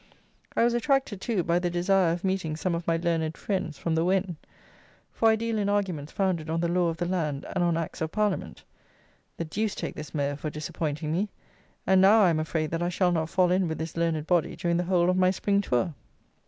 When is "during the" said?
14.55-14.85